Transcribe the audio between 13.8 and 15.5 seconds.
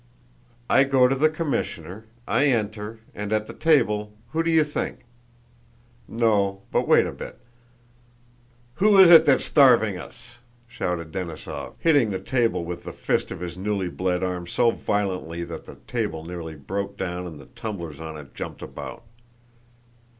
bled arm so violently